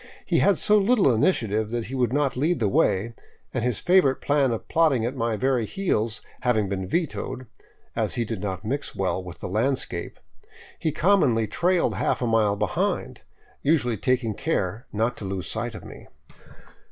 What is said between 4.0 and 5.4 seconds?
plan of plodding at my